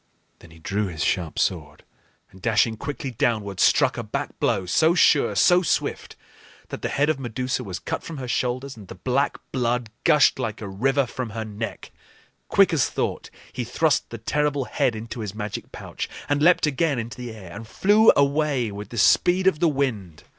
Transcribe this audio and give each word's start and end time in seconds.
Then 0.39 0.49
he 0.49 0.57
drew 0.57 0.87
his 0.87 1.03
sharp 1.03 1.37
sword 1.37 1.83
and, 2.31 2.41
dashing 2.41 2.75
quickly 2.75 3.11
downward, 3.11 3.59
struck 3.59 3.99
a 3.99 4.03
back 4.03 4.39
blow, 4.39 4.65
so 4.65 4.95
sure, 4.95 5.35
so 5.35 5.61
swift, 5.61 6.15
that 6.69 6.81
the 6.81 6.89
head 6.89 7.07
of 7.07 7.19
Medusa 7.19 7.63
was 7.63 7.77
cut 7.77 8.01
from 8.01 8.17
her 8.17 8.27
shoulders 8.27 8.75
and 8.75 8.87
the 8.87 8.95
black 8.95 9.37
blood 9.51 9.91
gushed 10.03 10.39
like 10.39 10.59
a 10.59 10.67
river 10.67 11.05
from 11.05 11.29
her 11.29 11.45
neck. 11.45 11.91
Quick 12.47 12.73
as 12.73 12.89
thought 12.89 13.29
he 13.53 13.63
thrust 13.63 14.09
the 14.09 14.17
terrible 14.17 14.65
head 14.65 14.95
into 14.95 15.19
his 15.19 15.35
magic 15.35 15.71
pouch 15.71 16.09
and 16.27 16.41
leaped 16.41 16.65
again 16.65 16.97
into 16.97 17.17
the 17.17 17.29
air, 17.31 17.55
and 17.55 17.67
flew 17.67 18.11
away 18.15 18.71
with 18.71 18.89
the 18.89 18.97
speed 18.97 19.45
of 19.45 19.59
the 19.59 19.69
wind. 19.69 20.23